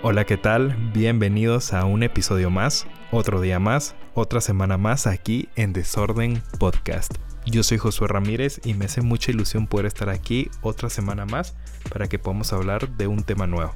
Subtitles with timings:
[0.00, 0.76] Hola, ¿qué tal?
[0.94, 7.16] Bienvenidos a un episodio más, otro día más, otra semana más aquí en Desorden Podcast.
[7.46, 11.56] Yo soy Josué Ramírez y me hace mucha ilusión poder estar aquí otra semana más
[11.90, 13.74] para que podamos hablar de un tema nuevo.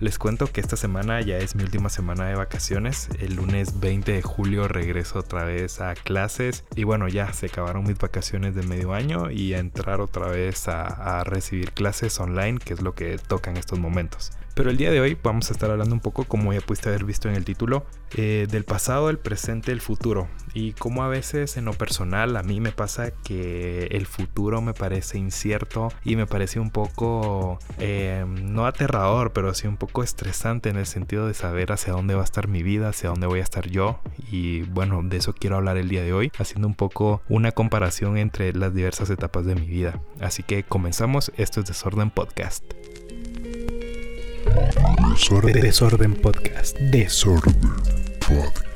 [0.00, 3.08] Les cuento que esta semana ya es mi última semana de vacaciones.
[3.20, 6.64] El lunes 20 de julio regreso otra vez a clases.
[6.74, 10.66] Y bueno, ya se acabaron mis vacaciones de medio año y a entrar otra vez
[10.66, 14.32] a, a recibir clases online, que es lo que toca en estos momentos.
[14.54, 17.04] Pero el día de hoy vamos a estar hablando un poco, como ya pudiste haber
[17.04, 17.84] visto en el título,
[18.16, 20.28] eh, del pasado, el presente, el futuro.
[20.54, 24.72] Y como a veces en lo personal a mí me pasa que el futuro me
[24.72, 30.68] parece incierto y me parece un poco, eh, no aterrador, pero sí un poco estresante
[30.68, 33.40] en el sentido de saber hacia dónde va a estar mi vida, hacia dónde voy
[33.40, 34.00] a estar yo.
[34.30, 38.18] Y bueno, de eso quiero hablar el día de hoy, haciendo un poco una comparación
[38.18, 40.00] entre las diversas etapas de mi vida.
[40.20, 42.64] Así que comenzamos, esto es Desorden Podcast.
[45.10, 46.76] Desorden, Desorden Podcast.
[46.78, 47.54] Desorden
[48.20, 48.73] Podcast.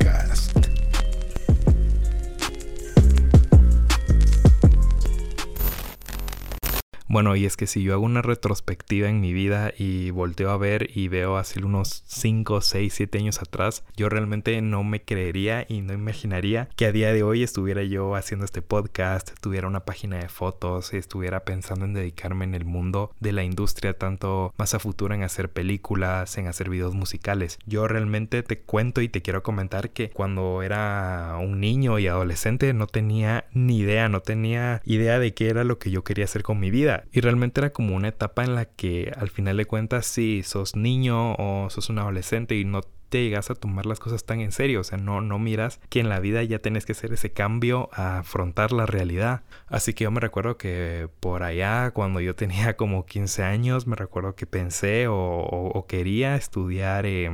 [7.11, 10.59] Bueno, y es que si yo hago una retrospectiva en mi vida y volteo a
[10.59, 15.65] ver y veo hace unos 5, 6, 7 años atrás, yo realmente no me creería
[15.67, 19.87] y no imaginaría que a día de hoy estuviera yo haciendo este podcast, tuviera una
[19.87, 24.75] página de fotos, estuviera pensando en dedicarme en el mundo de la industria, tanto más
[24.75, 27.59] a futuro en hacer películas, en hacer videos musicales.
[27.65, 32.75] Yo realmente te cuento y te quiero comentar que cuando era un niño y adolescente
[32.75, 36.43] no tenía ni idea, no tenía idea de qué era lo que yo quería hacer
[36.43, 36.98] con mi vida.
[37.13, 40.77] Y realmente era como una etapa en la que al final de cuentas si sos
[40.77, 44.53] niño o sos un adolescente y no te llegas a tomar las cosas tan en
[44.53, 47.33] serio, o sea, no, no miras que en la vida ya tenés que hacer ese
[47.33, 49.43] cambio a afrontar la realidad.
[49.67, 53.97] Así que yo me recuerdo que por allá, cuando yo tenía como 15 años, me
[53.97, 57.07] recuerdo que pensé o, quería estudiar...
[57.07, 57.31] Eh,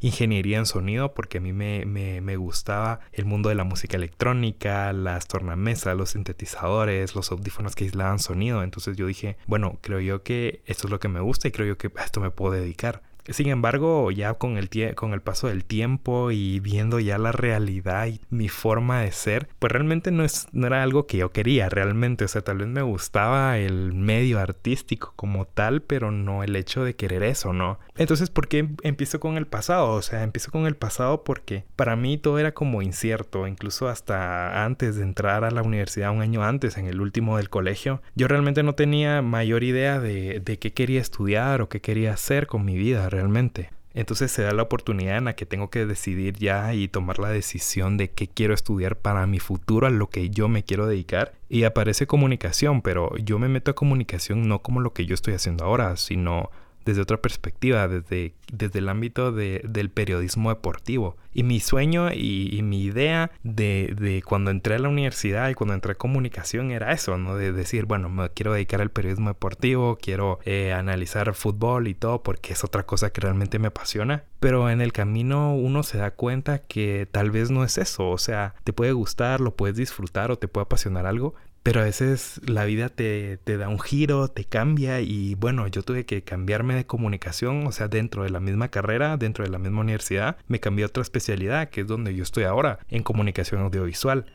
[0.00, 3.96] ingeniería en sonido porque a mí me, me, me, gustaba el mundo de la música
[3.96, 8.62] electrónica, las tornamesas, los sintetizadores, los audífonos que aislaban sonido.
[8.62, 11.66] Entonces yo dije, bueno, creo yo que esto es lo que me gusta y creo
[11.66, 13.02] yo que a esto me puedo dedicar.
[13.28, 18.06] Sin embargo, ya con el, con el paso del tiempo y viendo ya la realidad
[18.06, 21.68] y mi forma de ser, pues realmente no, es, no era algo que yo quería
[21.68, 22.24] realmente.
[22.24, 26.84] O sea, tal vez me gustaba el medio artístico como tal, pero no el hecho
[26.84, 27.78] de querer eso, ¿no?
[27.96, 29.92] Entonces, ¿por qué empiezo con el pasado?
[29.92, 34.64] O sea, empiezo con el pasado porque para mí todo era como incierto, incluso hasta
[34.64, 38.28] antes de entrar a la universidad, un año antes, en el último del colegio, yo
[38.28, 42.64] realmente no tenía mayor idea de, de qué quería estudiar o qué quería hacer con
[42.64, 43.70] mi vida realmente.
[43.94, 47.28] Entonces se da la oportunidad en la que tengo que decidir ya y tomar la
[47.28, 51.32] decisión de qué quiero estudiar para mi futuro, a lo que yo me quiero dedicar.
[51.48, 55.34] Y aparece comunicación, pero yo me meto a comunicación no como lo que yo estoy
[55.34, 56.50] haciendo ahora, sino
[56.84, 61.16] desde otra perspectiva, desde, desde el ámbito de, del periodismo deportivo.
[61.34, 65.54] Y mi sueño y, y mi idea de, de, cuando entré a la universidad y
[65.54, 67.36] cuando entré a comunicación era eso, ¿no?
[67.36, 72.22] De decir, bueno, me quiero dedicar al periodismo deportivo, quiero eh, analizar fútbol y todo,
[72.22, 74.24] porque es otra cosa que realmente me apasiona.
[74.40, 78.18] Pero en el camino uno se da cuenta que tal vez no es eso, o
[78.18, 81.34] sea, te puede gustar, lo puedes disfrutar o te puede apasionar algo,
[81.64, 85.82] pero a veces la vida te, te, da un giro, te cambia y bueno, yo
[85.82, 89.58] tuve que cambiarme de comunicación, o sea, dentro de la misma carrera, dentro de la
[89.58, 91.23] misma universidad, me cambié a otra especialidad,
[91.70, 94.26] que es donde yo estoy ahora, en comunicación audiovisual.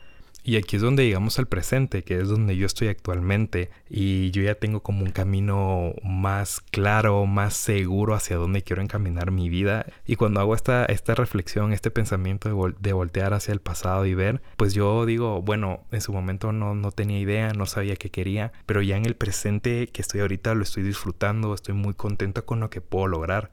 [0.42, 3.70] Y aquí es donde llegamos al presente, que es donde yo estoy actualmente.
[3.90, 9.30] Y yo ya tengo como un camino más claro, más seguro hacia dónde quiero encaminar
[9.30, 9.84] mi vida.
[10.06, 14.06] Y cuando hago esta, esta reflexión, este pensamiento de, vol de voltear hacia el pasado
[14.06, 17.96] y ver, pues yo digo, bueno, en su momento no, no tenía idea, no sabía
[17.96, 21.92] qué quería, pero ya en el presente que estoy ahorita lo estoy disfrutando, estoy muy
[21.92, 23.50] contento con lo que puedo lograr.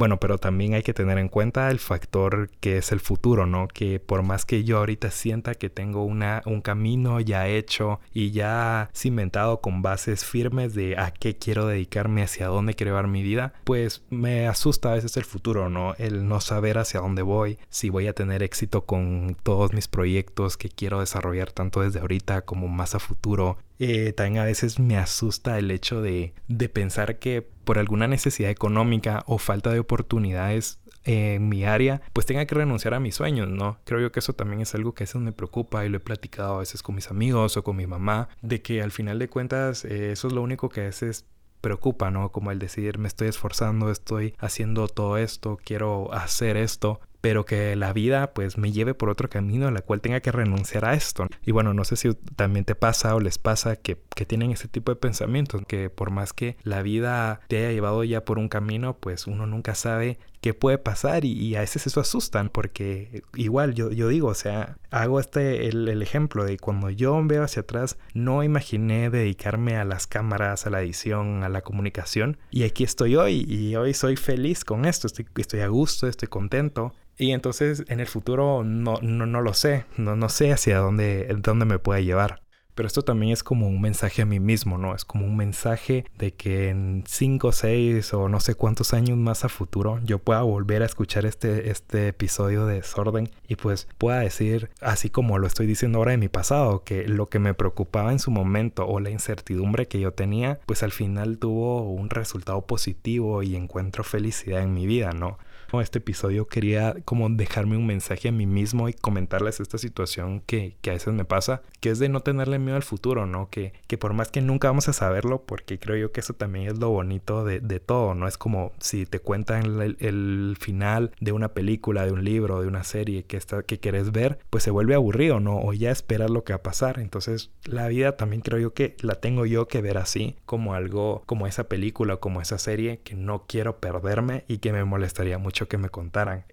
[0.00, 3.68] Bueno, pero también hay que tener en cuenta el factor que es el futuro, ¿no?
[3.68, 8.30] Que por más que yo ahorita sienta que tengo una, un camino ya hecho y
[8.30, 13.22] ya cimentado con bases firmes de a qué quiero dedicarme, hacia dónde quiero llevar mi
[13.22, 15.92] vida, pues me asusta a veces el futuro, ¿no?
[15.98, 20.56] El no saber hacia dónde voy, si voy a tener éxito con todos mis proyectos
[20.56, 23.58] que quiero desarrollar tanto desde ahorita como más a futuro.
[23.80, 28.50] Eh, también a veces me asusta el hecho de, de pensar que por alguna necesidad
[28.50, 33.48] económica o falta de oportunidades en mi área, pues tenga que renunciar a mis sueños,
[33.48, 33.78] ¿no?
[33.84, 36.00] Creo yo que eso también es algo que a veces me preocupa y lo he
[36.00, 39.28] platicado a veces con mis amigos o con mi mamá, de que al final de
[39.28, 41.24] cuentas eh, eso es lo único que a veces
[41.62, 42.32] preocupa, ¿no?
[42.32, 47.76] Como el decir, me estoy esforzando, estoy haciendo todo esto, quiero hacer esto, pero que
[47.76, 50.94] la vida pues me lleve por otro camino en la cual tenga que renunciar a
[50.94, 51.26] esto.
[51.44, 54.68] Y bueno, no sé si también te pasa o les pasa que, que tienen ese
[54.68, 58.48] tipo de pensamientos, que por más que la vida te haya llevado ya por un
[58.48, 63.74] camino, pues uno nunca sabe qué puede pasar y, a veces eso asustan porque igual
[63.74, 67.62] yo, yo digo, o sea, hago este el, el, ejemplo de cuando yo veo hacia
[67.62, 72.84] atrás no imaginé dedicarme a las cámaras, a la edición, a la comunicación y aquí
[72.84, 77.32] estoy hoy y hoy soy feliz con esto, estoy, estoy a gusto, estoy contento y
[77.32, 81.66] entonces en el futuro no, no, no lo sé, no, no sé hacia dónde, dónde
[81.66, 82.42] me puede llevar.
[82.74, 84.94] Pero esto también es como un mensaje a mí mismo, ¿no?
[84.94, 89.44] Es como un mensaje de que en 5, 6 o no sé cuántos años más
[89.44, 94.20] a futuro yo pueda volver a escuchar este, este episodio de Desorden y pues pueda
[94.20, 98.12] decir, así como lo estoy diciendo ahora de mi pasado, que lo que me preocupaba
[98.12, 102.62] en su momento o la incertidumbre que yo tenía, pues al final tuvo un resultado
[102.62, 105.38] positivo y encuentro felicidad en mi vida, ¿no?
[105.78, 110.76] Este episodio quería como dejarme un mensaje a mí mismo y comentarles esta situación que,
[110.80, 113.50] que a veces me pasa, que es de no tenerle miedo al futuro, ¿no?
[113.50, 116.66] Que, que por más que nunca vamos a saberlo, porque creo yo que eso también
[116.68, 118.26] es lo bonito de, de todo, ¿no?
[118.26, 122.68] Es como si te cuentan el, el, final de una película, de un libro, de
[122.68, 125.58] una serie que, está, que querés ver, pues se vuelve aburrido, ¿no?
[125.60, 126.98] O ya esperar lo que va a pasar.
[126.98, 131.22] Entonces la vida también creo yo que la tengo yo que ver así, como algo,
[131.26, 135.59] como esa película, como esa serie que no quiero perderme y que me molestaría mucho
[135.68, 136.44] que me contaran.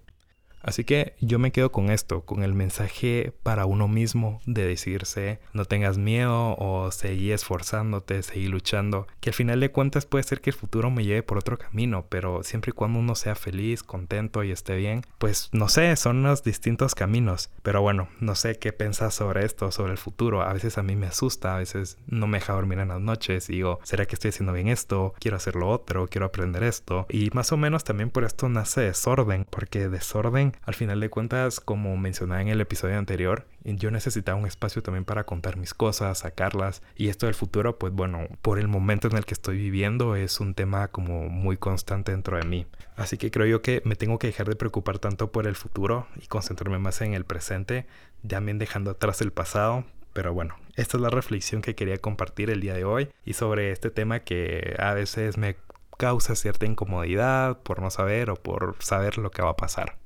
[0.62, 5.40] Así que yo me quedo con esto, con el mensaje para uno mismo de decirse
[5.52, 10.40] no tengas miedo o seguí esforzándote, seguí luchando, que al final de cuentas puede ser
[10.40, 13.82] que el futuro me lleve por otro camino, pero siempre y cuando uno sea feliz,
[13.82, 17.50] contento y esté bien, pues no sé, son los distintos caminos.
[17.62, 20.42] Pero bueno, no sé qué pensás sobre esto, sobre el futuro.
[20.42, 23.48] A veces a mí me asusta, a veces no me deja dormir en las noches
[23.48, 25.14] y digo, ¿será que estoy haciendo bien esto?
[25.18, 27.06] Quiero hacer lo otro, quiero aprender esto.
[27.08, 31.60] Y más o menos también por esto nace desorden, porque desorden al final de cuentas,
[31.60, 36.18] como mencionaba en el episodio anterior, yo necesitaba un espacio también para contar mis cosas,
[36.18, 36.82] sacarlas.
[36.96, 40.40] Y esto del futuro, pues bueno, por el momento en el que estoy viviendo es
[40.40, 42.66] un tema como muy constante dentro de mí.
[42.96, 46.06] Así que creo yo que me tengo que dejar de preocupar tanto por el futuro
[46.20, 47.86] y concentrarme más en el presente,
[48.26, 49.84] también dejando atrás el pasado.
[50.12, 53.70] Pero bueno, esta es la reflexión que quería compartir el día de hoy y sobre
[53.72, 55.56] este tema que a veces me
[55.98, 59.96] causa cierta incomodidad por no saber o por saber lo que va a pasar.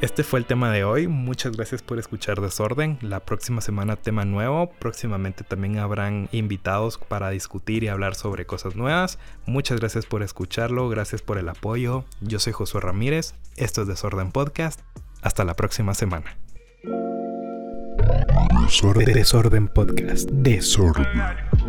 [0.00, 1.08] Este fue el tema de hoy.
[1.08, 2.98] Muchas gracias por escuchar Desorden.
[3.02, 4.70] La próxima semana tema nuevo.
[4.78, 9.18] Próximamente también habrán invitados para discutir y hablar sobre cosas nuevas.
[9.44, 10.88] Muchas gracias por escucharlo.
[10.88, 12.04] Gracias por el apoyo.
[12.20, 13.34] Yo soy Josué Ramírez.
[13.56, 14.80] Esto es Desorden Podcast.
[15.20, 16.36] Hasta la próxima semana.
[18.62, 20.30] Desorden, Desorden Podcast.
[20.30, 21.06] Desorden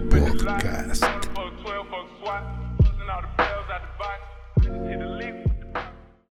[0.10, 1.04] Podcast.